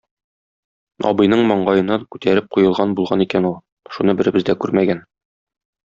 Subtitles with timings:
[1.09, 3.57] Абыйның маңгаена күтәреп куелган булган икән ул,
[3.99, 5.07] шуны беребез дә күрмәгән.